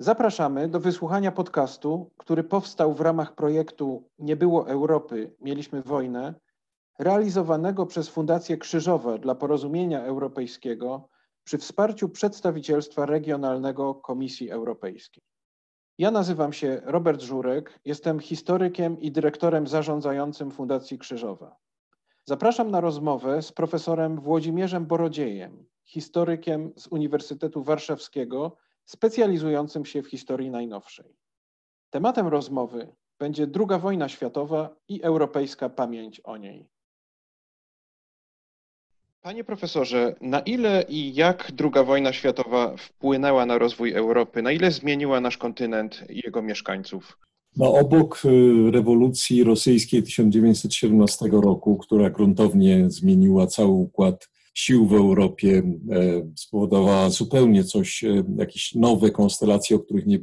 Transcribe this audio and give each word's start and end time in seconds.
Zapraszamy 0.00 0.68
do 0.68 0.80
wysłuchania 0.80 1.32
podcastu, 1.32 2.10
który 2.16 2.44
powstał 2.44 2.94
w 2.94 3.00
ramach 3.00 3.34
projektu 3.34 4.08
Nie 4.18 4.36
było 4.36 4.68
Europy, 4.68 5.34
mieliśmy 5.40 5.82
wojnę, 5.82 6.34
realizowanego 6.98 7.86
przez 7.86 8.08
Fundację 8.08 8.56
Krzyżowa 8.56 9.18
dla 9.18 9.34
Porozumienia 9.34 10.02
Europejskiego 10.04 11.08
przy 11.44 11.58
wsparciu 11.58 12.08
przedstawicielstwa 12.08 13.06
regionalnego 13.06 13.94
Komisji 13.94 14.50
Europejskiej. 14.50 15.22
Ja 15.98 16.10
nazywam 16.10 16.52
się 16.52 16.80
Robert 16.84 17.20
Żurek, 17.22 17.80
jestem 17.84 18.20
historykiem 18.20 19.00
i 19.00 19.12
dyrektorem 19.12 19.66
zarządzającym 19.66 20.50
Fundacji 20.50 20.98
Krzyżowa. 20.98 21.56
Zapraszam 22.24 22.70
na 22.70 22.80
rozmowę 22.80 23.42
z 23.42 23.52
profesorem 23.52 24.20
Włodzimierzem 24.20 24.86
Borodziejem, 24.86 25.66
historykiem 25.84 26.72
z 26.76 26.86
Uniwersytetu 26.86 27.62
Warszawskiego, 27.62 28.56
specjalizującym 28.88 29.84
się 29.84 30.02
w 30.02 30.10
historii 30.10 30.50
najnowszej. 30.50 31.16
Tematem 31.90 32.26
rozmowy 32.26 32.88
będzie 33.18 33.46
II 33.56 33.80
wojna 33.80 34.08
światowa 34.08 34.76
i 34.88 35.02
europejska 35.02 35.68
pamięć 35.68 36.20
o 36.20 36.36
niej. 36.36 36.68
Panie 39.20 39.44
profesorze, 39.44 40.14
na 40.20 40.40
ile 40.40 40.84
i 40.88 41.14
jak 41.14 41.52
II 41.60 41.86
wojna 41.86 42.12
światowa 42.12 42.76
wpłynęła 42.76 43.46
na 43.46 43.58
rozwój 43.58 43.92
Europy? 43.92 44.42
Na 44.42 44.52
ile 44.52 44.70
zmieniła 44.70 45.20
nasz 45.20 45.36
kontynent 45.36 46.04
i 46.10 46.20
jego 46.24 46.42
mieszkańców? 46.42 47.18
No, 47.56 47.72
obok 47.74 48.22
y, 48.24 48.70
rewolucji 48.70 49.44
rosyjskiej 49.44 50.02
1917 50.02 51.26
roku, 51.32 51.78
która 51.78 52.10
gruntownie 52.10 52.90
zmieniła 52.90 53.46
cały 53.46 53.70
układ 53.70 54.28
sił 54.58 54.86
w 54.86 54.92
Europie, 54.92 55.62
e, 55.92 56.32
spowodowała 56.36 57.10
zupełnie 57.10 57.64
coś, 57.64 58.04
e, 58.04 58.24
jakieś 58.38 58.74
nowe 58.74 59.10
konstelacje, 59.10 59.76
o 59.76 59.80
których 59.80 60.06
nie, 60.06 60.18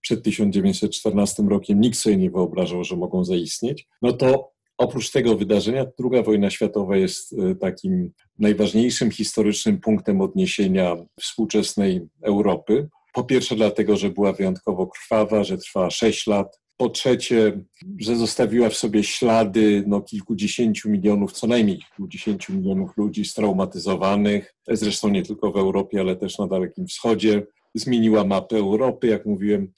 przed 0.00 0.22
1914 0.22 1.48
rokiem 1.48 1.80
nikt 1.80 1.98
sobie 1.98 2.16
nie 2.16 2.30
wyobrażał, 2.30 2.84
że 2.84 2.96
mogą 2.96 3.24
zaistnieć, 3.24 3.88
no 4.02 4.12
to 4.12 4.52
oprócz 4.78 5.10
tego 5.10 5.36
wydarzenia 5.36 5.86
II 6.12 6.22
wojna 6.24 6.50
światowa 6.50 6.96
jest 6.96 7.32
e, 7.32 7.54
takim 7.54 8.12
najważniejszym 8.38 9.10
historycznym 9.10 9.80
punktem 9.80 10.20
odniesienia 10.20 10.96
współczesnej 11.20 12.00
Europy. 12.22 12.88
Po 13.12 13.24
pierwsze 13.24 13.56
dlatego, 13.56 13.96
że 13.96 14.10
była 14.10 14.32
wyjątkowo 14.32 14.86
krwawa, 14.86 15.44
że 15.44 15.58
trwała 15.58 15.90
6 15.90 16.26
lat, 16.26 16.60
po 16.80 16.88
trzecie, 16.88 17.60
że 17.98 18.16
zostawiła 18.16 18.68
w 18.68 18.76
sobie 18.76 19.04
ślady 19.04 19.84
no, 19.86 20.00
kilkudziesięciu 20.00 20.90
milionów, 20.90 21.32
co 21.32 21.46
najmniej 21.46 21.78
kilkudziesięciu 21.78 22.52
milionów 22.52 22.96
ludzi 22.96 23.24
straumatyzowanych, 23.24 24.54
zresztą 24.68 25.08
nie 25.08 25.22
tylko 25.22 25.52
w 25.52 25.56
Europie, 25.56 26.00
ale 26.00 26.16
też 26.16 26.38
na 26.38 26.46
Dalekim 26.46 26.86
Wschodzie. 26.86 27.46
Zmieniła 27.74 28.24
mapę 28.24 28.56
Europy, 28.56 29.06
jak 29.06 29.26
mówiłem. 29.26 29.72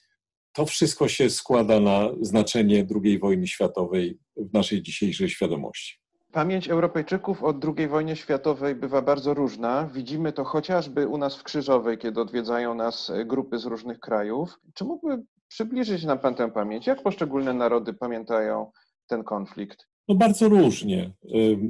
To 0.53 0.65
wszystko 0.65 1.07
się 1.07 1.29
składa 1.29 1.79
na 1.79 2.09
znaczenie 2.21 2.87
II 3.03 3.19
wojny 3.19 3.47
światowej 3.47 4.17
w 4.37 4.53
naszej 4.53 4.81
dzisiejszej 4.81 5.29
świadomości. 5.29 6.02
Pamięć 6.33 6.67
Europejczyków 6.69 7.43
o 7.43 7.53
II 7.77 7.87
wojnie 7.87 8.15
światowej 8.15 8.75
bywa 8.75 9.01
bardzo 9.01 9.33
różna. 9.33 9.89
Widzimy 9.93 10.33
to 10.33 10.43
chociażby 10.43 11.07
u 11.07 11.17
nas 11.17 11.35
w 11.35 11.43
Krzyżowej, 11.43 11.97
kiedy 11.97 12.21
odwiedzają 12.21 12.75
nas 12.75 13.11
grupy 13.25 13.59
z 13.59 13.65
różnych 13.65 13.99
krajów. 13.99 14.59
Czy 14.73 14.83
mógłby 14.83 15.23
przybliżyć 15.47 16.03
nam 16.03 16.19
Pan 16.19 16.35
tę 16.35 16.51
pamięć? 16.51 16.87
Jak 16.87 17.03
poszczególne 17.03 17.53
narody 17.53 17.93
pamiętają 17.93 18.71
ten 19.07 19.23
konflikt? 19.23 19.87
No 20.07 20.15
bardzo 20.15 20.49
różnie. 20.49 21.11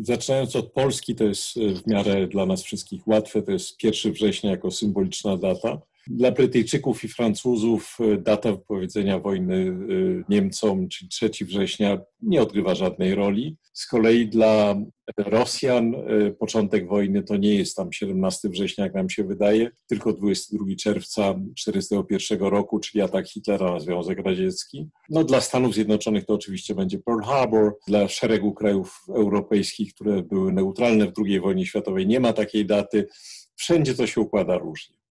Zaczynając 0.02 0.56
od 0.56 0.72
Polski, 0.72 1.16
to 1.16 1.24
jest 1.24 1.58
y, 1.58 1.76
w 1.76 1.88
miarę 1.88 2.28
dla 2.28 2.46
nas 2.46 2.64
wszystkich 2.64 3.08
łatwe, 3.08 3.42
to 3.42 3.52
jest 3.52 3.84
1 3.84 4.12
września 4.12 4.52
jako 4.52 4.72
symboliczna 4.72 5.38
data. 5.38 5.78
Dla 6.08 6.32
Brytyjczyków 6.32 7.04
i 7.04 7.08
Francuzów 7.08 7.98
y, 8.00 8.18
data 8.18 8.52
wypowiedzenia 8.52 9.20
wojny 9.20 9.56
y, 9.56 10.24
Niemcom, 10.30 10.88
czyli 10.90 11.10
3 11.10 11.30
września, 11.42 12.02
nie 12.22 12.42
odgrywa 12.42 12.76
żadnej 12.76 13.16
roli. 13.16 13.58
Z 13.74 13.88
kolei 13.88 14.28
dla 14.28 14.76
Rosjan 15.18 15.96
y, 15.96 16.36
początek 16.40 16.88
wojny 16.88 17.24
to 17.24 17.38
nie 17.38 17.56
jest 17.56 17.76
tam 17.76 17.94
17 17.94 18.50
września, 18.50 18.84
jak 18.84 18.94
nam 18.94 19.10
się 19.10 19.24
wydaje, 19.24 19.72
tylko 19.88 20.14
22 20.14 20.66
czerwca 20.80 21.34
1941 21.34 22.40
roku, 22.48 22.80
czyli 22.80 23.02
atak 23.02 23.28
Hitlera 23.28 23.74
na 23.74 23.80
Związek 23.80 24.20
Radziecki. 24.20 24.90
No, 25.10 25.24
dla 25.24 25.42
Stanów 25.42 25.74
Zjednoczonych 25.74 26.26
to 26.26 26.34
oczywiście 26.34 26.76
będzie 26.76 27.00
Pearl 27.00 27.22
Harbor. 27.22 27.78
Dla 27.88 28.08
szeregu 28.08 28.54
krajów 28.54 29.02
europejskich, 29.16 29.94
które 29.94 30.24
były 30.24 30.54
neutralne 30.54 31.08
w 31.08 31.14
II 31.26 31.40
wojnie 31.40 31.66
światowej, 31.66 32.08
nie 32.08 32.20
ma 32.20 32.34
takiej 32.34 32.66
daty. 32.66 33.08
Wszędzie 33.56 33.96
to 33.96 34.08
się 34.08 34.22
układa 34.22 34.58
różnie. 34.58 35.03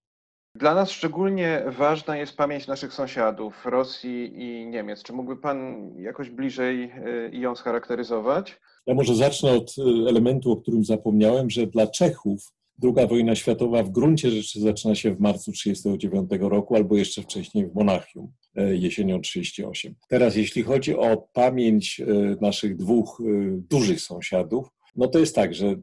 Dla 0.55 0.75
nas 0.75 0.91
szczególnie 0.91 1.63
ważna 1.77 2.17
jest 2.17 2.37
pamięć 2.37 2.67
naszych 2.67 2.93
sąsiadów, 2.93 3.65
Rosji 3.65 4.33
i 4.35 4.67
Niemiec. 4.67 5.03
Czy 5.03 5.13
mógłby 5.13 5.37
Pan 5.37 5.91
jakoś 5.97 6.29
bliżej 6.29 6.91
y, 7.33 7.37
ją 7.37 7.55
scharakteryzować? 7.55 8.59
Ja 8.87 8.93
może 8.93 9.15
zacznę 9.15 9.51
od 9.51 9.75
y, 9.77 9.81
elementu, 10.09 10.51
o 10.51 10.57
którym 10.57 10.83
zapomniałem, 10.83 11.49
że 11.49 11.67
dla 11.67 11.87
Czechów 11.87 12.39
II 12.83 13.07
wojna 13.07 13.35
światowa 13.35 13.83
w 13.83 13.89
gruncie 13.89 14.31
rzeczy 14.31 14.59
zaczyna 14.59 14.95
się 14.95 15.15
w 15.15 15.19
marcu 15.19 15.51
1939 15.51 16.51
roku 16.51 16.75
albo 16.75 16.97
jeszcze 16.97 17.21
wcześniej 17.21 17.67
w 17.67 17.75
Monachium 17.75 18.31
y, 18.59 18.77
jesienią 18.77 19.21
1938. 19.21 19.95
Teraz 20.09 20.35
jeśli 20.35 20.63
chodzi 20.63 20.95
o 20.95 21.27
pamięć 21.33 22.01
naszych 22.41 22.75
dwóch 22.75 23.21
dużych 23.69 24.01
sąsiadów, 24.01 24.67
no 24.95 25.07
to 25.07 25.19
jest 25.19 25.35
tak, 25.35 25.53
że 25.53 25.75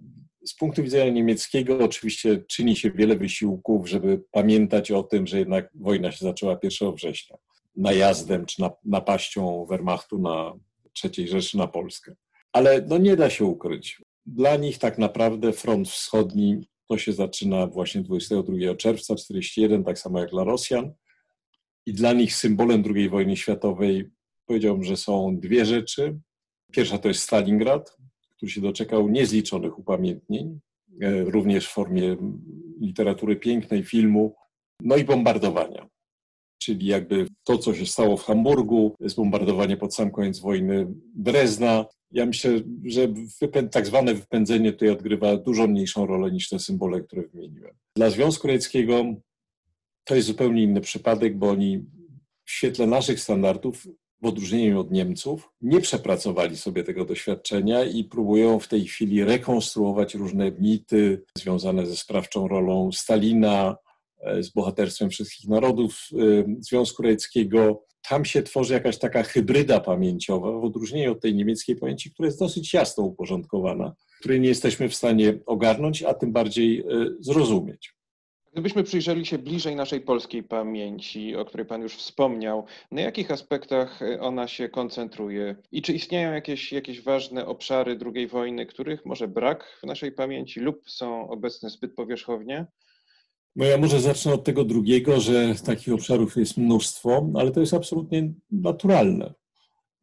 z 0.44 0.54
punktu 0.54 0.82
widzenia 0.82 1.10
niemieckiego 1.10 1.78
oczywiście 1.78 2.44
czyni 2.48 2.76
się 2.76 2.90
wiele 2.90 3.16
wysiłków, 3.16 3.88
żeby 3.88 4.22
pamiętać 4.30 4.90
o 4.90 5.02
tym, 5.02 5.26
że 5.26 5.38
jednak 5.38 5.70
wojna 5.74 6.12
się 6.12 6.24
zaczęła 6.24 6.58
1 6.62 6.94
września 6.94 7.36
najazdem 7.76 8.46
czy 8.46 8.62
napaścią 8.84 9.66
Wehrmachtu 9.70 10.18
na 10.18 10.54
III 11.04 11.28
Rzeszy 11.28 11.58
na 11.58 11.66
Polskę. 11.66 12.14
Ale 12.52 12.84
no 12.88 12.98
nie 12.98 13.16
da 13.16 13.30
się 13.30 13.44
ukryć. 13.44 14.02
Dla 14.26 14.56
nich 14.56 14.78
tak 14.78 14.98
naprawdę 14.98 15.52
front 15.52 15.88
wschodni 15.88 16.68
to 16.88 16.98
się 16.98 17.12
zaczyna 17.12 17.66
właśnie 17.66 18.00
22 18.00 18.74
czerwca 18.74 19.14
1941, 19.14 19.84
tak 19.84 19.98
samo 19.98 20.20
jak 20.20 20.30
dla 20.30 20.44
Rosjan. 20.44 20.92
I 21.86 21.92
dla 21.92 22.12
nich 22.12 22.34
symbolem 22.34 22.82
II 22.94 23.08
wojny 23.08 23.36
światowej 23.36 24.10
powiedziałbym, 24.46 24.84
że 24.84 24.96
są 24.96 25.36
dwie 25.40 25.64
rzeczy. 25.64 26.18
Pierwsza 26.72 26.98
to 26.98 27.08
jest 27.08 27.20
Stalingrad, 27.20 27.96
który 28.40 28.52
się 28.52 28.60
doczekał 28.60 29.08
niezliczonych 29.08 29.78
upamiętnień, 29.78 30.60
e, 31.02 31.24
również 31.24 31.68
w 31.68 31.72
formie 31.72 32.16
literatury 32.80 33.36
pięknej, 33.36 33.84
filmu, 33.84 34.34
no 34.82 34.96
i 34.96 35.04
bombardowania. 35.04 35.88
Czyli 36.58 36.86
jakby 36.86 37.26
to, 37.44 37.58
co 37.58 37.74
się 37.74 37.86
stało 37.86 38.16
w 38.16 38.24
Hamburgu, 38.24 38.94
zbombardowanie 39.00 39.76
pod 39.76 39.94
sam 39.94 40.10
koniec 40.10 40.38
wojny 40.38 40.86
Drezna. 41.14 41.86
Ja 42.10 42.26
myślę, 42.26 42.60
że 42.84 43.08
tak 43.70 43.86
zwane 43.86 44.14
wypędzenie 44.14 44.72
tutaj 44.72 44.88
odgrywa 44.88 45.36
dużo 45.36 45.66
mniejszą 45.66 46.06
rolę 46.06 46.30
niż 46.30 46.48
te 46.48 46.58
symbole, 46.58 47.00
które 47.00 47.22
wymieniłem. 47.22 47.74
Dla 47.96 48.10
Związku 48.10 48.46
Radzieckiego 48.46 49.04
to 50.04 50.14
jest 50.14 50.26
zupełnie 50.26 50.62
inny 50.62 50.80
przypadek, 50.80 51.38
bo 51.38 51.50
oni 51.50 51.78
w 52.44 52.50
świetle 52.50 52.86
naszych 52.86 53.20
standardów 53.20 53.86
w 54.22 54.26
odróżnieniu 54.26 54.80
od 54.80 54.90
Niemców, 54.90 55.50
nie 55.62 55.80
przepracowali 55.80 56.56
sobie 56.56 56.84
tego 56.84 57.04
doświadczenia 57.04 57.84
i 57.84 58.04
próbują 58.04 58.58
w 58.58 58.68
tej 58.68 58.84
chwili 58.84 59.24
rekonstruować 59.24 60.14
różne 60.14 60.52
mity 60.52 61.22
związane 61.38 61.86
ze 61.86 61.96
sprawczą 61.96 62.48
rolą 62.48 62.92
Stalina, 62.92 63.76
e, 64.20 64.42
z 64.42 64.50
bohaterstwem 64.50 65.10
wszystkich 65.10 65.48
narodów 65.48 66.08
e, 66.12 66.16
Związku 66.60 67.02
Radzieckiego. 67.02 67.84
Tam 68.08 68.24
się 68.24 68.42
tworzy 68.42 68.74
jakaś 68.74 68.98
taka 68.98 69.22
hybryda 69.22 69.80
pamięciowa, 69.80 70.52
w 70.52 70.64
odróżnieniu 70.64 71.12
od 71.12 71.20
tej 71.20 71.34
niemieckiej 71.34 71.76
pamięci, 71.76 72.10
która 72.10 72.26
jest 72.26 72.38
dosyć 72.38 72.74
jasno 72.74 73.04
uporządkowana, 73.04 73.94
której 74.20 74.40
nie 74.40 74.48
jesteśmy 74.48 74.88
w 74.88 74.94
stanie 74.94 75.38
ogarnąć, 75.46 76.02
a 76.02 76.14
tym 76.14 76.32
bardziej 76.32 76.80
e, 76.80 76.84
zrozumieć. 77.20 77.99
Gdybyśmy 78.52 78.84
przyjrzeli 78.84 79.26
się 79.26 79.38
bliżej 79.38 79.76
naszej 79.76 80.00
polskiej 80.00 80.42
pamięci, 80.42 81.36
o 81.36 81.44
której 81.44 81.66
Pan 81.66 81.82
już 81.82 81.96
wspomniał, 81.96 82.64
na 82.90 83.00
jakich 83.00 83.30
aspektach 83.30 84.02
e, 84.02 84.20
ona 84.20 84.48
się 84.48 84.68
koncentruje? 84.68 85.56
I 85.72 85.82
czy 85.82 85.92
istnieją 85.92 86.32
jakieś, 86.32 86.72
jakieś 86.72 87.02
ważne 87.02 87.46
obszary 87.46 87.98
II 88.14 88.26
wojny, 88.26 88.66
których 88.66 89.06
może 89.06 89.28
brak 89.28 89.78
w 89.82 89.86
naszej 89.86 90.12
pamięci 90.12 90.60
lub 90.60 90.90
są 90.90 91.28
obecne 91.28 91.70
zbyt 91.70 91.94
powierzchownie? 91.94 92.66
No 93.56 93.64
ja 93.64 93.78
może 93.78 94.00
zacznę 94.00 94.32
od 94.32 94.44
tego 94.44 94.64
drugiego, 94.64 95.20
że 95.20 95.54
takich 95.66 95.94
obszarów 95.94 96.36
jest 96.36 96.56
mnóstwo, 96.56 97.30
ale 97.34 97.50
to 97.50 97.60
jest 97.60 97.74
absolutnie 97.74 98.32
naturalne, 98.50 99.34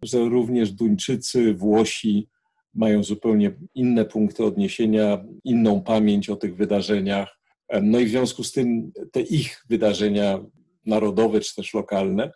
że 0.01 0.19
również 0.19 0.71
Duńczycy, 0.71 1.53
Włosi 1.53 2.29
mają 2.73 3.03
zupełnie 3.03 3.51
inne 3.75 4.05
punkty 4.05 4.44
odniesienia, 4.44 5.25
inną 5.44 5.81
pamięć 5.81 6.29
o 6.29 6.35
tych 6.35 6.55
wydarzeniach 6.55 7.36
no 7.81 7.99
i 7.99 8.05
w 8.05 8.09
związku 8.09 8.43
z 8.43 8.51
tym 8.51 8.91
te 9.11 9.21
ich 9.21 9.65
wydarzenia 9.69 10.39
narodowe 10.85 11.39
czy 11.39 11.55
też 11.55 11.73
lokalne 11.73 12.31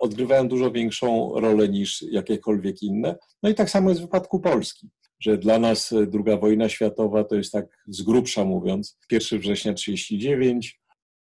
odgrywają 0.00 0.48
dużo 0.48 0.70
większą 0.70 1.32
rolę 1.40 1.68
niż 1.68 2.02
jakiekolwiek 2.02 2.82
inne. 2.82 3.16
No 3.42 3.50
i 3.50 3.54
tak 3.54 3.70
samo 3.70 3.88
jest 3.88 4.00
w 4.00 4.04
wypadku 4.04 4.40
Polski, 4.40 4.88
że 5.20 5.38
dla 5.38 5.58
nas 5.58 5.92
II 5.92 6.40
wojna 6.40 6.68
światowa 6.68 7.24
to 7.24 7.34
jest 7.36 7.52
tak 7.52 7.66
z 7.88 8.02
grubsza 8.02 8.44
mówiąc 8.44 8.98
1 9.10 9.38
września 9.38 9.74
1939, 9.74 10.82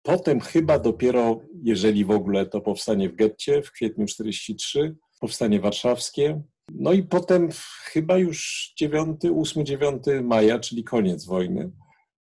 Potem 0.03 0.39
chyba 0.39 0.79
dopiero, 0.79 1.41
jeżeli 1.63 2.05
w 2.05 2.11
ogóle 2.11 2.45
to 2.45 2.61
powstanie 2.61 3.09
w 3.09 3.15
getcie 3.15 3.61
w 3.61 3.71
kwietniu 3.71 4.05
43, 4.05 4.95
powstanie 5.19 5.59
warszawskie. 5.59 6.41
No 6.73 6.93
i 6.93 7.03
potem 7.03 7.49
chyba 7.83 8.17
już 8.17 8.71
9, 8.77 9.21
8, 9.37 9.65
9 9.65 10.03
maja, 10.23 10.59
czyli 10.59 10.83
koniec 10.83 11.25
wojny. 11.25 11.71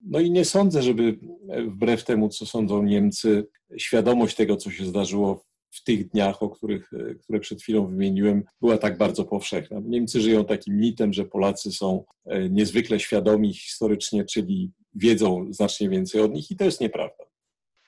No 0.03 0.21
i 0.21 0.31
nie 0.31 0.45
sądzę, 0.45 0.83
żeby 0.83 1.19
wbrew 1.67 2.05
temu, 2.05 2.29
co 2.29 2.47
sądzą 2.47 2.83
Niemcy, 2.83 3.47
świadomość 3.77 4.37
tego, 4.37 4.57
co 4.57 4.71
się 4.71 4.85
zdarzyło 4.85 5.45
w 5.71 5.85
tych 5.85 6.09
dniach, 6.09 6.43
o 6.43 6.51
których, 6.51 6.91
które 7.23 7.41
przed 7.41 7.63
chwilą 7.63 7.87
wymieniłem, 7.87 8.45
była 8.61 8.79
tak 8.79 8.99
bardzo 8.99 9.25
powszechna. 9.25 9.81
Niemcy 9.85 10.21
żyją 10.21 10.45
takim 10.45 10.77
mitem, 10.77 11.13
że 11.13 11.25
Polacy 11.25 11.73
są 11.73 12.05
e, 12.25 12.49
niezwykle 12.49 13.01
świadomi 13.01 13.55
historycznie, 13.55 14.25
czyli 14.25 14.71
wiedzą 14.95 15.47
znacznie 15.53 15.89
więcej 15.89 16.21
od 16.21 16.35
nich 16.35 16.51
i 16.51 16.57
to 16.57 16.65
jest 16.65 16.81
nieprawda. 16.81 17.31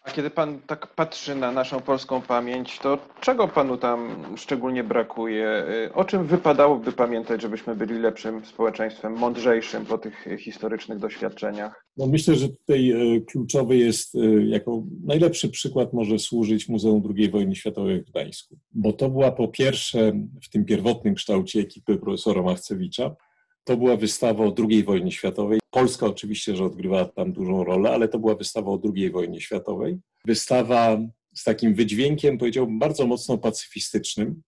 A 0.04 0.10
kiedy 0.10 0.30
pan 0.30 0.60
tak 0.66 0.94
patrzy 0.94 1.34
na 1.34 1.52
naszą 1.52 1.80
polską 1.80 2.22
pamięć, 2.22 2.78
to 2.78 2.98
czego 3.20 3.48
panu 3.48 3.76
tam 3.76 4.26
szczególnie 4.36 4.84
brakuje? 4.84 5.64
O 5.94 6.04
czym 6.04 6.26
wypadałoby 6.26 6.92
pamiętać, 6.92 7.42
żebyśmy 7.42 7.76
byli 7.76 7.98
lepszym 7.98 8.44
społeczeństwem, 8.44 9.12
mądrzejszym 9.12 9.86
po 9.86 9.98
tych 9.98 10.26
historycznych 10.38 10.98
doświadczeniach? 10.98 11.86
No 11.96 12.06
myślę, 12.06 12.34
że 12.34 12.48
tutaj 12.48 12.90
e, 12.90 13.20
kluczowy 13.20 13.76
jest, 13.76 14.14
e, 14.14 14.18
jako 14.46 14.82
najlepszy 15.04 15.48
przykład 15.48 15.92
może 15.92 16.18
służyć 16.18 16.68
Muzeum 16.68 17.02
II 17.16 17.30
wojny 17.30 17.54
światowej 17.54 18.02
w 18.02 18.10
Gdańsku, 18.10 18.56
bo 18.72 18.92
to 18.92 19.10
była 19.10 19.32
po 19.32 19.48
pierwsze 19.48 20.12
w 20.42 20.48
tym 20.50 20.64
pierwotnym 20.64 21.14
kształcie 21.14 21.60
ekipy 21.60 21.96
profesora 21.96 22.42
Machcewicza, 22.42 23.16
to 23.64 23.76
była 23.76 23.96
wystawa 23.96 24.44
o 24.44 24.54
II 24.68 24.84
wojnie 24.84 25.12
światowej. 25.12 25.60
Polska 25.70 26.06
oczywiście, 26.06 26.56
że 26.56 26.64
odgrywała 26.64 27.04
tam 27.04 27.32
dużą 27.32 27.64
rolę, 27.64 27.90
ale 27.90 28.08
to 28.08 28.18
była 28.18 28.34
wystawa 28.34 28.70
o 28.70 28.80
II 28.94 29.10
wojnie 29.10 29.40
światowej. 29.40 29.98
Wystawa 30.24 30.98
z 31.34 31.44
takim 31.44 31.74
wydźwiękiem, 31.74 32.38
powiedziałbym, 32.38 32.78
bardzo 32.78 33.06
mocno 33.06 33.38
pacyfistycznym. 33.38 34.42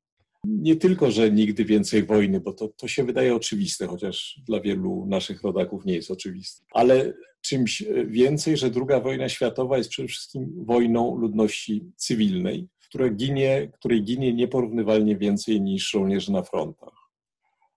Nie 0.45 0.77
tylko, 0.77 1.11
że 1.11 1.31
nigdy 1.31 1.65
więcej 1.65 2.03
wojny, 2.03 2.41
bo 2.41 2.53
to, 2.53 2.69
to 2.69 2.89
się 2.89 3.05
wydaje 3.05 3.35
oczywiste, 3.35 3.87
chociaż 3.87 4.41
dla 4.47 4.61
wielu 4.61 5.07
naszych 5.09 5.43
rodaków 5.43 5.85
nie 5.85 5.95
jest 5.95 6.11
oczywiste, 6.11 6.65
ale 6.73 7.13
czymś 7.41 7.85
więcej, 8.07 8.57
że 8.57 8.67
II 8.67 9.03
wojna 9.03 9.29
światowa 9.29 9.79
jest 9.79 9.91
przede 9.91 10.09
wszystkim 10.09 10.65
wojną 10.65 11.17
ludności 11.17 11.85
cywilnej, 11.97 12.69
która 12.89 13.09
ginie, 13.09 13.71
której 13.73 14.03
ginie 14.03 14.35
nieporównywalnie 14.35 15.17
więcej 15.17 15.61
niż 15.61 15.91
żołnierzy 15.91 16.33
na 16.33 16.43
frontach. 16.43 16.96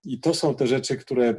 I 0.04 0.20
to 0.20 0.34
są 0.34 0.54
te 0.54 0.66
rzeczy, 0.66 0.96
które 0.96 1.34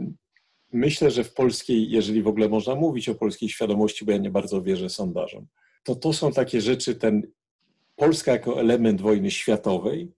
myślę, 0.73 1.11
że 1.11 1.23
w 1.23 1.33
polskiej, 1.33 1.89
jeżeli 1.89 2.21
w 2.23 2.27
ogóle 2.27 2.49
można 2.49 2.75
mówić 2.75 3.09
o 3.09 3.15
polskiej 3.15 3.49
świadomości, 3.49 4.05
bo 4.05 4.11
ja 4.11 4.17
nie 4.17 4.31
bardzo 4.31 4.61
wierzę 4.61 4.89
sondażom, 4.89 5.47
to 5.83 5.95
to 5.95 6.13
są 6.13 6.31
takie 6.31 6.61
rzeczy, 6.61 6.95
ten 6.95 7.21
Polska 7.95 8.31
jako 8.31 8.59
element 8.59 9.01
wojny 9.01 9.31
światowej 9.31 10.11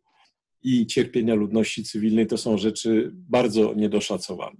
i 0.63 0.87
cierpienia 0.87 1.35
ludności 1.35 1.83
cywilnej 1.83 2.27
to 2.27 2.37
są 2.37 2.57
rzeczy 2.57 3.11
bardzo 3.13 3.73
niedoszacowane. 3.73 4.57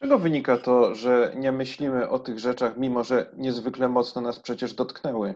Czego 0.00 0.18
wynika 0.18 0.58
to, 0.58 0.94
że 0.94 1.34
nie 1.36 1.52
myślimy 1.52 2.08
o 2.08 2.18
tych 2.18 2.38
rzeczach, 2.38 2.76
mimo 2.76 3.04
że 3.04 3.30
niezwykle 3.36 3.88
mocno 3.88 4.22
nas 4.22 4.40
przecież 4.40 4.74
dotknęły? 4.74 5.34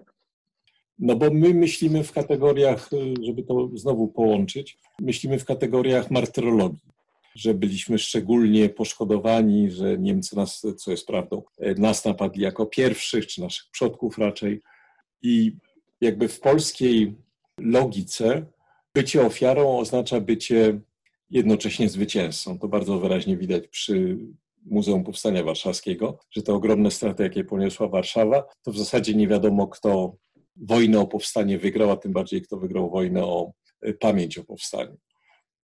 No 0.99 1.16
bo 1.16 1.31
my 1.31 1.54
myślimy 1.54 2.04
w 2.04 2.12
kategoriach, 2.12 2.88
żeby 3.22 3.43
to 3.43 3.69
znowu 3.75 4.08
połączyć, 4.08 4.78
myślimy 5.00 5.38
w 5.38 5.44
kategoriach 5.44 6.11
martyrologii 6.11 6.98
że 7.38 7.55
byliśmy 7.55 7.99
szczególnie 7.99 8.69
poszkodowani, 8.69 9.70
że 9.70 9.99
Niemcy 9.99 10.37
nas, 10.37 10.67
co 10.76 10.90
jest 10.90 11.06
prawdą, 11.06 11.43
nas 11.76 12.05
napadli 12.05 12.43
jako 12.43 12.67
pierwszych, 12.67 13.26
czy 13.26 13.40
naszych 13.40 13.70
przodków 13.70 14.19
raczej. 14.19 14.62
I 15.23 15.52
jakby 16.00 16.29
w 16.29 16.40
polskiej 16.40 17.14
logice 17.61 18.46
bycie 18.94 19.26
ofiarą 19.26 19.79
oznacza 19.79 20.20
bycie 20.20 20.81
jednocześnie 21.31 21.88
zwycięzcą. 21.88 22.58
To 22.58 22.69
bardzo 22.69 22.99
wyraźnie 22.99 23.37
widać 23.37 23.69
przy 23.69 24.19
Muzeum 24.64 25.05
Powstania 25.05 25.44
Warszawskiego, 25.44 26.19
że 26.31 26.43
te 26.43 26.55
ogromne 26.55 26.90
straty, 26.90 27.23
jakie 27.23 27.44
poniosła 27.44 27.88
Warszawa, 27.88 28.44
to 28.62 28.73
w 28.73 28.79
zasadzie 28.79 29.14
nie 29.14 29.29
wiadomo, 29.29 29.69
kto 29.69 30.17
wojnę 30.56 31.00
o 31.00 31.06
powstanie 31.06 31.58
wygrał, 31.58 31.90
a 31.90 31.96
tym 31.96 32.12
bardziej 32.12 32.43
kto 32.43 32.56
wygrał 32.56 32.90
wojnę 32.90 33.25
o 33.25 33.52
pamięć 34.00 34.38
o 34.38 34.44
powstaniu. 34.44 34.96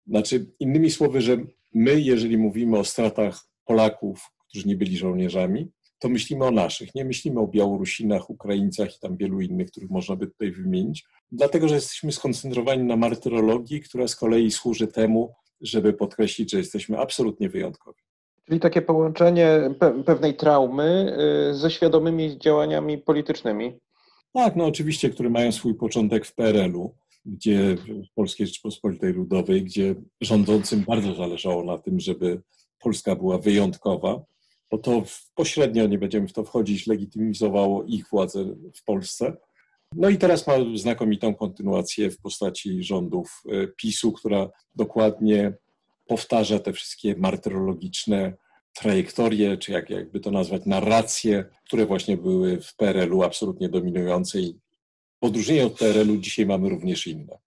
Znaczy, 0.06 0.46
innymi 0.60 0.90
słowy, 0.90 1.20
że 1.20 1.36
my, 1.74 2.00
jeżeli 2.00 2.38
mówimy 2.38 2.78
o 2.78 2.84
stratach 2.84 3.40
Polaków, 3.64 4.30
którzy 4.48 4.68
nie 4.68 4.76
byli 4.76 4.96
żołnierzami, 4.96 5.70
to 5.98 6.08
myślimy 6.08 6.44
o 6.44 6.50
naszych. 6.50 6.94
Nie 6.94 7.04
myślimy 7.04 7.40
o 7.40 7.46
Białorusinach, 7.46 8.30
Ukraińcach 8.30 8.96
i 8.96 9.00
tam 9.00 9.16
wielu 9.16 9.40
innych, 9.40 9.70
których 9.70 9.90
można 9.90 10.16
by 10.16 10.26
tutaj 10.26 10.50
wymienić, 10.50 11.04
dlatego 11.32 11.68
że 11.68 11.74
jesteśmy 11.74 12.12
skoncentrowani 12.12 12.84
na 12.84 12.96
martyrologii, 12.96 13.80
która 13.80 14.08
z 14.08 14.16
kolei 14.16 14.50
służy 14.50 14.86
temu, 14.86 15.34
żeby 15.60 15.92
podkreślić, 15.92 16.50
że 16.50 16.58
jesteśmy 16.58 16.98
absolutnie 16.98 17.48
wyjątkowi. 17.48 18.02
Czyli 18.44 18.60
takie 18.60 18.82
połączenie 18.82 19.74
pewnej 20.06 20.36
traumy 20.36 21.16
y, 21.50 21.54
ze 21.54 21.70
świadomymi 21.70 22.38
działaniami 22.38 22.98
politycznymi. 22.98 23.78
Tak, 24.32 24.56
no 24.56 24.66
oczywiście, 24.66 25.10
które 25.10 25.30
mają 25.30 25.52
swój 25.52 25.74
początek 25.74 26.26
w 26.26 26.34
PRL-u 26.34 26.94
gdzie 27.24 27.76
w 28.10 28.14
Polskiej 28.14 28.46
Rzeczypospolitej 28.46 29.12
Ludowej, 29.12 29.64
gdzie 29.64 29.94
rządzącym 30.20 30.80
bardzo 30.80 31.14
zależało 31.14 31.64
na 31.64 31.78
tym, 31.78 32.00
żeby 32.00 32.42
Polska 32.78 33.16
była 33.16 33.38
wyjątkowa, 33.38 34.22
bo 34.70 34.78
to 34.78 35.02
pośrednio, 35.34 35.86
nie 35.86 35.98
będziemy 35.98 36.28
w 36.28 36.32
to 36.32 36.44
wchodzić, 36.44 36.86
legitymizowało 36.86 37.84
ich 37.84 38.08
władzę 38.08 38.44
w 38.74 38.84
Polsce. 38.84 39.36
No 39.92 40.08
i 40.08 40.18
teraz 40.18 40.46
ma 40.46 40.54
znakomitą 40.74 41.34
kontynuację 41.34 42.10
w 42.10 42.18
postaci 42.18 42.82
rządów 42.82 43.42
e, 43.48 43.66
PiSu, 43.66 44.12
która 44.12 44.50
dokładnie 44.74 45.54
powtarza 46.06 46.58
te 46.58 46.72
wszystkie 46.72 47.16
martyrologiczne 47.16 48.36
trajektorie, 48.74 49.58
czy 49.58 49.72
jak, 49.72 49.90
jakby 49.90 50.20
to 50.20 50.30
nazwać, 50.30 50.62
narracje, 50.66 51.44
które 51.66 51.86
właśnie 51.86 52.16
były 52.16 52.60
w 52.60 52.76
PRL-u 52.76 53.22
absolutnie 53.22 53.68
dominujące 53.68 54.40
i 54.40 54.58
odróżnienie 55.24 55.66
od 55.66 55.78
PRL-u 55.78 56.16
dzisiaj 56.16 56.46
mamy 56.46 56.68
również 56.68 57.06
inne. 57.06 57.38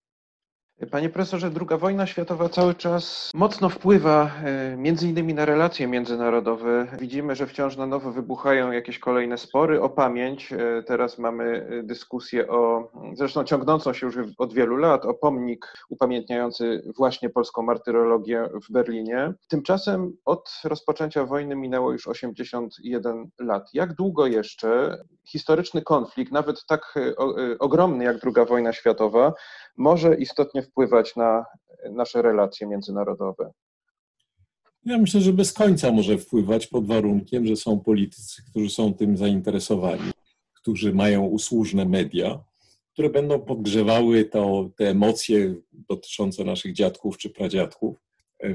Panie 0.91 1.09
profesorze, 1.09 1.51
II 1.69 1.79
wojna 1.79 2.07
światowa 2.07 2.49
cały 2.49 2.75
czas 2.75 3.31
mocno 3.35 3.69
wpływa 3.69 4.31
e, 4.43 4.77
między 4.77 5.09
innymi 5.09 5.33
na 5.33 5.45
relacje 5.45 5.87
międzynarodowe. 5.87 6.87
Widzimy, 6.99 7.35
że 7.35 7.47
wciąż 7.47 7.77
na 7.77 7.85
nowo 7.85 8.11
wybuchają 8.11 8.71
jakieś 8.71 8.99
kolejne 8.99 9.37
spory 9.37 9.81
o 9.81 9.89
pamięć. 9.89 10.53
E, 10.53 10.83
teraz 10.83 11.17
mamy 11.17 11.43
e, 11.43 11.83
dyskusję 11.83 12.47
o, 12.47 12.91
zresztą 13.13 13.43
ciągnącą 13.43 13.93
się 13.93 14.05
już 14.05 14.15
od 14.37 14.53
wielu 14.53 14.77
lat, 14.77 15.05
o 15.05 15.13
pomnik 15.13 15.73
upamiętniający 15.89 16.83
właśnie 16.97 17.29
polską 17.29 17.61
martyrologię 17.61 18.49
w 18.67 18.71
Berlinie. 18.71 19.33
Tymczasem 19.47 20.17
od 20.25 20.61
rozpoczęcia 20.63 21.25
wojny 21.25 21.55
minęło 21.55 21.91
już 21.91 22.07
81 22.07 23.29
lat. 23.39 23.69
Jak 23.73 23.93
długo 23.93 24.27
jeszcze 24.27 24.97
historyczny 25.27 25.81
konflikt, 25.81 26.31
nawet 26.31 26.65
tak 26.67 26.95
ogromny 27.59 28.03
jak 28.03 28.17
II 28.25 28.47
wojna 28.47 28.73
światowa, 28.73 29.33
może 29.77 30.15
istotnie 30.15 30.61
wpływać 30.61 31.15
na 31.15 31.45
nasze 31.91 32.21
relacje 32.21 32.67
międzynarodowe. 32.67 33.51
Ja 34.85 34.97
myślę, 34.97 35.21
że 35.21 35.33
bez 35.33 35.53
końca 35.53 35.91
może 35.91 36.17
wpływać 36.17 36.67
pod 36.67 36.87
warunkiem, 36.87 37.45
że 37.45 37.55
są 37.55 37.79
politycy, 37.79 38.41
którzy 38.49 38.69
są 38.69 38.93
tym 38.93 39.17
zainteresowani, 39.17 40.11
którzy 40.53 40.93
mają 40.93 41.23
usłużne 41.23 41.85
media, 41.85 42.43
które 42.93 43.09
będą 43.09 43.39
podgrzewały 43.39 44.25
to, 44.25 44.69
te 44.77 44.89
emocje 44.89 45.55
dotyczące 45.71 46.43
naszych 46.43 46.73
dziadków 46.73 47.17
czy 47.17 47.29
pradziadków, 47.29 47.97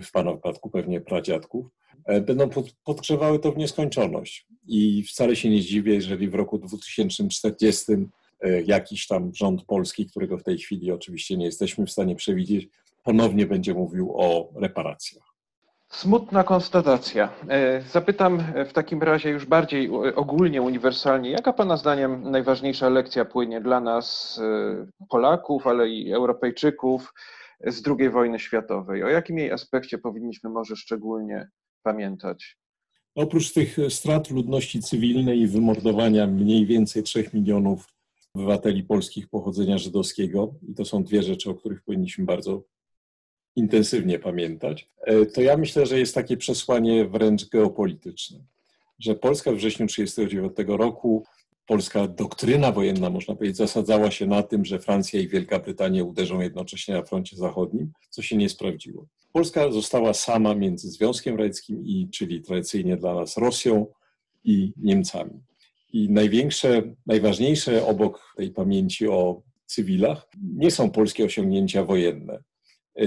w 0.02 0.10
Pana 0.10 0.32
wypadku 0.32 0.70
pewnie 0.70 1.00
pradziadków, 1.00 1.66
będą 2.06 2.50
podgrzewały 2.84 3.38
to 3.38 3.52
w 3.52 3.56
nieskończoność. 3.56 4.46
I 4.66 5.02
wcale 5.02 5.36
się 5.36 5.50
nie 5.50 5.62
zdziwię, 5.62 5.94
jeżeli 5.94 6.28
w 6.28 6.34
roku 6.34 6.58
2040 6.58 7.92
E, 8.42 8.62
jakiś 8.62 9.06
tam 9.06 9.30
rząd 9.34 9.64
polski, 9.64 10.06
którego 10.06 10.38
w 10.38 10.42
tej 10.42 10.58
chwili 10.58 10.92
oczywiście 10.92 11.36
nie 11.36 11.44
jesteśmy 11.44 11.86
w 11.86 11.90
stanie 11.90 12.16
przewidzieć, 12.16 12.68
ponownie 13.02 13.46
będzie 13.46 13.74
mówił 13.74 14.12
o 14.16 14.48
reparacjach. 14.54 15.24
Smutna 15.88 16.44
konstatacja. 16.44 17.28
E, 17.48 17.82
zapytam 17.82 18.44
w 18.68 18.72
takim 18.72 19.02
razie 19.02 19.30
już 19.30 19.46
bardziej 19.46 19.90
ogólnie, 20.14 20.62
uniwersalnie, 20.62 21.30
jaka 21.30 21.52
Pana 21.52 21.76
zdaniem 21.76 22.30
najważniejsza 22.30 22.88
lekcja 22.88 23.24
płynie 23.24 23.60
dla 23.60 23.80
nas, 23.80 24.40
e, 24.42 25.06
Polaków, 25.08 25.66
ale 25.66 25.88
i 25.88 26.12
Europejczyków 26.12 27.14
z 27.66 27.82
II 27.86 28.10
wojny 28.10 28.38
światowej? 28.38 29.04
O 29.04 29.08
jakim 29.08 29.38
jej 29.38 29.52
aspekcie 29.52 29.98
powinniśmy 29.98 30.50
może 30.50 30.76
szczególnie 30.76 31.48
pamiętać? 31.82 32.56
Oprócz 33.14 33.52
tych 33.52 33.76
strat 33.88 34.30
ludności 34.30 34.80
cywilnej 34.80 35.40
i 35.40 35.46
wymordowania 35.46 36.26
mniej 36.26 36.66
więcej 36.66 37.02
3 37.02 37.30
milionów 37.34 37.88
obywateli 38.34 38.82
polskich 38.82 39.28
pochodzenia 39.28 39.78
żydowskiego 39.78 40.54
i 40.68 40.74
to 40.74 40.84
są 40.84 41.04
dwie 41.04 41.22
rzeczy, 41.22 41.50
o 41.50 41.54
których 41.54 41.82
powinniśmy 41.82 42.24
bardzo 42.24 42.62
intensywnie 43.56 44.18
pamiętać, 44.18 44.90
e, 45.00 45.26
to 45.26 45.42
ja 45.42 45.56
myślę, 45.56 45.86
że 45.86 45.98
jest 45.98 46.14
takie 46.14 46.36
przesłanie 46.36 47.08
wręcz 47.08 47.48
geopolityczne, 47.48 48.44
że 48.98 49.14
Polska 49.14 49.52
w 49.52 49.56
wrześniu 49.56 49.86
1939 49.86 50.78
roku 50.78 51.26
polska 51.66 52.08
doktryna 52.08 52.72
wojenna, 52.72 53.10
można 53.10 53.34
powiedzieć, 53.34 53.56
zasadzała 53.56 54.10
się 54.10 54.26
na 54.26 54.42
tym, 54.42 54.64
że 54.64 54.78
Francja 54.78 55.20
i 55.20 55.28
Wielka 55.28 55.58
Brytania 55.58 56.04
uderzą 56.04 56.40
jednocześnie 56.40 56.94
na 56.94 57.02
froncie 57.02 57.36
zachodnim, 57.36 57.92
co 58.10 58.22
się 58.22 58.36
nie 58.36 58.48
sprawdziło. 58.48 59.06
Polska 59.32 59.70
została 59.70 60.14
sama 60.14 60.54
między 60.54 60.90
Związkiem 60.90 61.36
Radzieckim 61.36 61.86
i, 61.86 62.08
czyli 62.10 62.42
tradycyjnie 62.42 62.96
dla 62.96 63.14
nas 63.14 63.36
Rosją 63.36 63.86
i 64.44 64.72
Niemcami. 64.76 65.40
I 65.92 66.10
największe, 66.10 66.82
najważniejsze 67.06 67.86
obok 67.86 68.34
tej 68.36 68.50
pamięci 68.50 69.08
o 69.08 69.42
cywilach 69.66 70.28
nie 70.56 70.70
są 70.70 70.90
polskie 70.90 71.24
osiągnięcia 71.24 71.84
wojenne, 71.84 72.42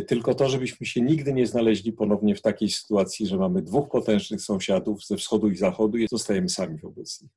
tylko 0.08 0.36
to, 0.36 0.50
żebyśmy 0.50 0.86
się 0.86 1.02
nigdy 1.02 1.34
nie 1.34 1.48
znaleźli 1.48 1.94
ponownie 1.94 2.36
w 2.36 2.42
takiej 2.42 2.70
sytuacji, 2.70 3.28
że 3.28 3.38
mamy 3.38 3.62
dwóch 3.62 3.90
potężnych 3.90 4.42
sąsiadów 4.42 5.06
ze 5.06 5.18
wschodu 5.18 5.50
i 5.50 5.56
zachodu 5.56 5.98
i 5.98 6.08
zostajemy 6.08 6.50
sami 6.50 6.78
wobec 6.80 7.22
nich. 7.22 7.32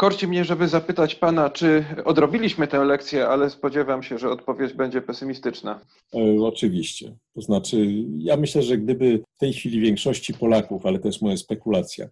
Korci 0.00 0.28
mnie, 0.28 0.44
żeby 0.44 0.68
zapytać 0.68 1.14
pana, 1.14 1.50
czy 1.50 1.84
odrobiliśmy 2.04 2.68
tę 2.68 2.84
lekcję, 2.84 3.28
ale 3.28 3.50
spodziewam 3.50 4.02
się, 4.02 4.18
że 4.18 4.30
odpowiedź 4.30 4.72
będzie 4.72 5.02
pesymistyczna. 5.02 5.80
E, 6.14 6.42
oczywiście. 6.42 7.16
To 7.34 7.40
znaczy, 7.40 7.86
ja 8.18 8.36
myślę, 8.36 8.62
że 8.62 8.78
gdyby 8.78 9.22
w 9.36 9.40
tej 9.40 9.52
chwili 9.52 9.80
większości 9.80 10.34
Polaków, 10.34 10.86
ale 10.86 10.98
to 10.98 11.08
jest 11.08 11.22
moja 11.22 11.36
spekulacja, 11.36 12.08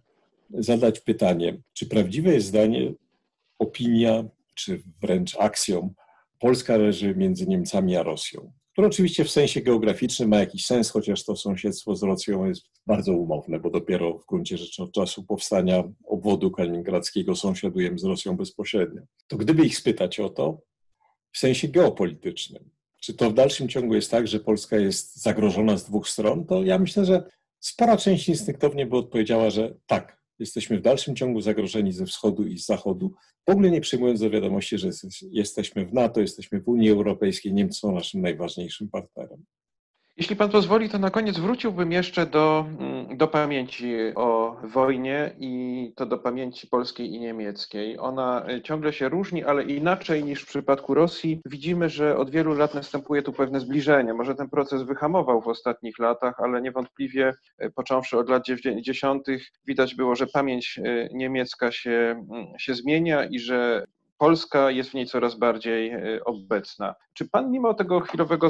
zadać 0.49 0.99
pytanie, 0.99 1.57
czy 1.73 1.85
prawdziwe 1.85 2.33
jest 2.33 2.47
zdanie, 2.47 2.93
opinia, 3.59 4.23
czy 4.55 4.81
wręcz 5.01 5.35
aksjom, 5.39 5.93
Polska 6.39 6.77
leży 6.77 7.15
między 7.15 7.47
Niemcami 7.47 7.95
a 7.95 8.03
Rosją 8.03 8.51
które 8.79 8.87
oczywiście 8.87 9.23
w 9.23 9.31
sensie 9.31 9.61
geograficznym 9.61 10.29
ma 10.29 10.39
jakiś 10.39 10.65
sens, 10.65 10.89
chociaż 10.89 11.23
to 11.23 11.35
sąsiedztwo 11.35 11.95
z 11.95 12.03
Rosją 12.03 12.45
jest 12.45 12.65
bardzo 12.87 13.13
umowne, 13.13 13.59
bo 13.59 13.69
dopiero 13.69 14.17
w 14.17 14.25
gruncie 14.25 14.57
rzeczy 14.57 14.83
od 14.83 14.91
czasu 14.91 15.23
powstania 15.23 15.83
obwodu 16.05 16.51
kaliningradzkiego 16.51 17.35
sąsiadujemy 17.35 17.99
z 17.99 18.03
Rosją 18.03 18.37
bezpośrednio. 18.37 19.01
To 19.27 19.37
gdyby 19.37 19.65
ich 19.65 19.77
spytać 19.77 20.19
o 20.19 20.29
to 20.29 20.61
w 21.31 21.37
sensie 21.37 21.67
geopolitycznym, 21.67 22.69
czy 23.01 23.13
to 23.13 23.29
w 23.29 23.33
dalszym 23.33 23.69
ciągu 23.69 23.95
jest 23.95 24.11
tak, 24.11 24.27
że 24.27 24.39
Polska 24.39 24.77
jest 24.77 25.21
zagrożona 25.21 25.77
z 25.77 25.85
dwóch 25.85 26.09
stron, 26.09 26.45
to 26.45 26.63
ja 26.63 26.79
myślę, 26.79 27.05
że 27.05 27.23
spora 27.59 27.97
część 27.97 28.29
instynktownie 28.29 28.85
by 28.85 28.97
odpowiedziała, 28.97 29.49
że 29.49 29.75
tak, 29.87 30.18
jesteśmy 30.39 30.77
w 30.77 30.81
dalszym 30.81 31.15
ciągu 31.15 31.41
zagrożeni 31.41 31.91
ze 31.91 32.05
wschodu 32.05 32.43
i 32.43 32.57
z 32.57 32.65
zachodu, 32.65 33.13
w 33.47 33.51
ogóle 33.51 33.71
nie 33.71 33.81
przyjmując 33.81 34.19
do 34.19 34.29
wiadomości, 34.29 34.77
że 34.77 34.89
jesteśmy 35.31 35.85
w 35.85 35.93
NATO, 35.93 36.21
jesteśmy 36.21 36.61
w 36.61 36.67
Unii 36.67 36.89
Europejskiej, 36.89 37.53
Niemcy 37.53 37.79
są 37.79 37.91
naszym 37.91 38.21
najważniejszym 38.21 38.89
partnerem. 38.89 39.45
Jeśli 40.19 40.35
pan 40.35 40.49
pozwoli, 40.49 40.89
to 40.89 40.99
na 40.99 41.09
koniec 41.09 41.39
wróciłbym 41.39 41.91
jeszcze 41.91 42.25
do, 42.25 42.65
mm, 42.79 43.17
do 43.17 43.27
pamięci 43.27 43.95
o 44.15 44.57
wojnie 44.63 45.35
i 45.39 45.93
to 45.95 46.05
do 46.05 46.17
pamięci 46.17 46.67
polskiej 46.67 47.13
i 47.13 47.19
niemieckiej. 47.19 47.99
Ona 47.99 48.45
e, 48.47 48.61
ciągle 48.61 48.93
się 48.93 49.09
różni, 49.09 49.43
ale 49.43 49.63
inaczej 49.63 50.23
niż 50.23 50.41
w 50.41 50.47
przypadku 50.47 50.93
Rosji. 50.93 51.41
Widzimy, 51.45 51.89
że 51.89 52.17
od 52.17 52.29
wielu 52.29 52.53
lat 52.53 52.73
następuje 52.73 53.21
tu 53.21 53.33
pewne 53.33 53.59
zbliżenie. 53.59 54.13
Może 54.13 54.35
ten 54.35 54.49
proces 54.49 54.83
wyhamował 54.83 55.41
w 55.41 55.47
ostatnich 55.47 55.99
latach, 55.99 56.39
ale 56.39 56.61
niewątpliwie 56.61 57.33
e, 57.57 57.69
począwszy 57.69 58.17
od 58.17 58.29
lat 58.29 58.45
90. 58.45 59.27
widać 59.67 59.95
było, 59.95 60.15
że 60.15 60.27
pamięć 60.27 60.79
e, 60.83 61.09
niemiecka 61.13 61.71
się, 61.71 62.25
mm, 62.31 62.47
się 62.59 62.73
zmienia 62.73 63.25
i 63.25 63.39
że 63.39 63.85
Polska 64.19 64.71
jest 64.71 64.89
w 64.89 64.93
niej 64.93 65.05
coraz 65.05 65.35
bardziej 65.35 65.89
e, 65.89 66.23
obecna. 66.25 66.95
Czy 67.13 67.29
pan 67.29 67.51
mimo 67.51 67.73
tego 67.73 67.99
chwilowego 67.99 68.49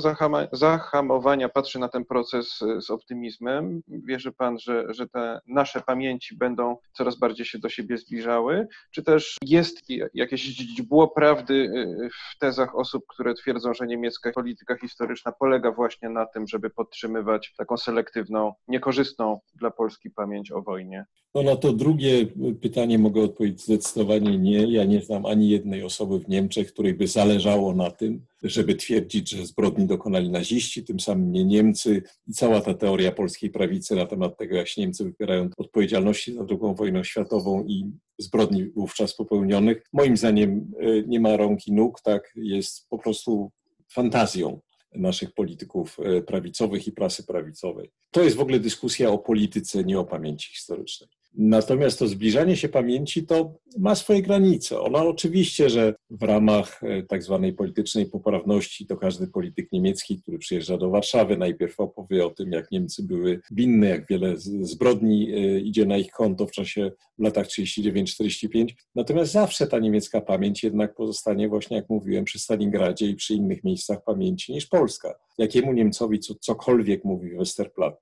zahamowania 0.51 1.49
patrzy 1.49 1.79
na 1.79 1.89
ten 1.89 2.05
proces 2.05 2.61
e, 2.61 2.81
z 2.81 2.89
optymizmem? 2.89 3.81
Wierzy 3.87 4.31
pan, 4.31 4.59
że, 4.59 4.93
że 4.93 5.07
te 5.07 5.39
nasze 5.47 5.81
pamięci 5.81 6.37
będą 6.37 6.77
coraz 6.93 7.15
bardziej 7.19 7.45
się 7.45 7.59
do 7.59 7.69
siebie 7.69 7.97
zbliżały? 7.97 8.67
Czy 8.91 9.03
też 9.03 9.37
jest 9.41 9.79
jakieś 10.13 10.41
źdźbło 10.41 11.07
prawdy 11.07 11.71
e, 11.75 12.09
w 12.09 12.39
tezach 12.39 12.75
osób, 12.75 13.03
które 13.07 13.33
twierdzą, 13.33 13.73
że 13.73 13.87
niemiecka 13.87 14.31
polityka 14.31 14.75
historyczna 14.77 15.31
polega 15.31 15.71
właśnie 15.71 16.09
na 16.09 16.25
tym, 16.25 16.47
żeby 16.47 16.69
podtrzymywać 16.69 17.53
taką 17.57 17.77
selektywną, 17.77 18.53
niekorzystną 18.67 19.39
dla 19.55 19.71
Polski 19.71 20.09
pamięć 20.11 20.51
o 20.51 20.61
wojnie? 20.61 21.05
No 21.35 21.43
na 21.43 21.55
to 21.55 21.73
drugie 21.73 22.25
pytanie 22.61 22.99
mogę 22.99 23.21
odpowiedzieć 23.21 23.61
zdecydowanie 23.61 24.37
nie. 24.37 24.71
Ja 24.71 24.85
nie 24.85 25.01
znam 25.01 25.25
ani 25.25 25.49
jednej 25.59 25.83
osoby 25.83 26.19
w 26.19 26.29
Niemczech, 26.29 26.73
której 26.73 26.93
by 26.93 27.07
zależało 27.07 27.75
na 27.75 27.91
tym, 27.91 28.25
żeby 28.43 28.75
twierdzić, 28.75 29.29
że 29.29 29.45
zbrodni 29.45 29.85
dokonali 29.85 30.29
naziści, 30.29 30.83
tym 30.83 30.99
samym 30.99 31.31
nie 31.31 31.45
Niemcy 31.45 32.03
i 32.27 32.33
cała 32.33 32.61
ta 32.61 32.73
teoria 32.73 33.11
polskiej 33.11 33.49
prawicy 33.49 33.95
na 33.95 34.05
temat 34.05 34.37
tego, 34.37 34.55
jak 34.55 34.67
się 34.67 34.81
Niemcy 34.81 35.03
wybierają 35.03 35.49
odpowiedzialności 35.57 36.33
za 36.33 36.41
II 36.49 36.75
wojnę 36.75 37.05
światową 37.05 37.65
i 37.67 37.91
zbrodni 38.17 38.65
wówczas 38.65 39.15
popełnionych, 39.15 39.83
moim 39.93 40.17
zdaniem 40.17 40.71
e, 40.79 41.03
nie 41.07 41.19
ma 41.19 41.37
rąk 41.37 41.67
i 41.67 41.73
nóg, 41.73 42.01
tak, 42.01 42.33
jest 42.35 42.89
po 42.89 42.97
prostu 42.97 43.51
fantazją 43.91 44.59
naszych 44.95 45.33
polityków 45.33 45.97
e, 45.99 46.21
prawicowych 46.21 46.87
i 46.87 46.91
prasy 46.91 47.23
prawicowej. 47.23 47.91
To 48.11 48.23
jest 48.23 48.35
w 48.35 48.41
ogóle 48.41 48.59
dyskusja 48.59 49.11
o 49.11 49.17
polityce, 49.17 49.83
nie 49.83 49.99
o 49.99 50.05
pamięci 50.05 50.49
historycznej. 50.51 51.09
Natomiast 51.41 51.99
to 51.99 52.07
zbliżanie 52.07 52.57
się 52.57 52.69
pamięci 52.69 53.25
to 53.25 53.55
ma 53.77 53.95
swoje 53.95 54.21
granice. 54.21 54.79
Ona 54.79 55.03
oczywiście, 55.03 55.69
że 55.69 55.95
w 56.09 56.23
ramach 56.23 56.83
e, 56.83 57.03
tak 57.03 57.23
zwanej 57.23 57.53
politycznej 57.53 58.05
poprawności 58.05 58.87
to 58.87 58.97
każdy 58.97 59.27
polityk 59.27 59.71
niemiecki, 59.71 60.21
który 60.21 60.37
przyjeżdża 60.37 60.77
do 60.77 60.89
Warszawy, 60.89 61.37
najpierw 61.37 61.79
opowie 61.79 62.25
o 62.25 62.29
tym, 62.29 62.51
jak 62.51 62.71
Niemcy 62.71 63.03
były 63.03 63.41
winne, 63.51 63.89
jak 63.89 64.07
wiele 64.07 64.33
zbrodni 64.37 65.33
e, 65.33 65.59
idzie 65.59 65.85
na 65.85 65.97
ich 65.97 66.11
konto 66.11 66.47
w 66.47 66.51
czasie 66.51 66.91
w 67.19 67.23
latach 67.23 67.47
39-45. 67.47 68.67
Natomiast 68.95 69.31
zawsze 69.31 69.67
ta 69.67 69.79
niemiecka 69.79 70.21
pamięć 70.21 70.63
jednak 70.63 70.95
pozostanie 70.95 71.49
właśnie, 71.49 71.77
jak 71.77 71.89
mówiłem, 71.89 72.25
przy 72.25 72.39
Stalingradzie 72.39 73.07
i 73.07 73.15
przy 73.15 73.33
innych 73.33 73.63
miejscach 73.63 74.03
pamięci 74.03 74.53
niż 74.53 74.65
Polska. 74.65 75.15
Jakiemu 75.37 75.73
Niemcowi 75.73 76.19
co, 76.19 76.35
cokolwiek 76.35 77.05
mówi 77.05 77.37
Westerplatte? 77.37 78.01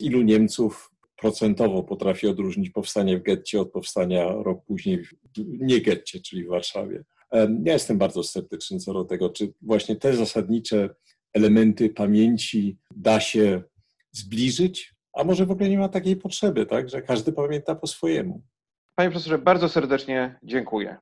Ilu 0.00 0.22
Niemców 0.22 0.90
procentowo 1.18 1.82
potrafi 1.82 2.26
odróżnić 2.26 2.70
powstanie 2.70 3.18
w 3.18 3.22
getcie 3.22 3.60
od 3.60 3.72
powstania 3.72 4.32
rok 4.32 4.64
później 4.64 5.04
w 5.04 5.14
nie 5.60 5.80
getcie, 5.80 6.20
czyli 6.20 6.44
w 6.44 6.48
Warszawie. 6.48 7.04
Ja 7.64 7.72
jestem 7.72 7.98
bardzo 7.98 8.22
sceptyczny 8.22 8.78
co 8.78 8.92
do 8.92 9.04
tego, 9.04 9.30
czy 9.30 9.52
właśnie 9.62 9.96
te 9.96 10.16
zasadnicze 10.16 10.94
elementy 11.34 11.90
pamięci 11.90 12.78
da 12.96 13.20
się 13.20 13.62
zbliżyć, 14.12 14.94
a 15.12 15.24
może 15.24 15.46
w 15.46 15.50
ogóle 15.50 15.68
nie 15.68 15.78
ma 15.78 15.88
takiej 15.88 16.16
potrzeby, 16.16 16.66
tak, 16.66 16.88
że 16.88 17.02
każdy 17.02 17.32
pamięta 17.32 17.74
po 17.74 17.86
swojemu. 17.86 18.42
Panie 18.94 19.10
profesorze, 19.10 19.38
bardzo 19.38 19.68
serdecznie 19.68 20.38
dziękuję. 20.42 20.96